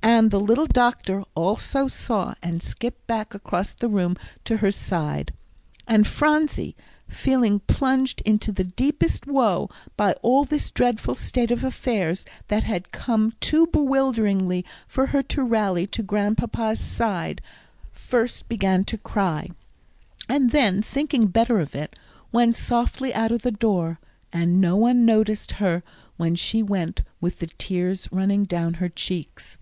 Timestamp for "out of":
23.14-23.42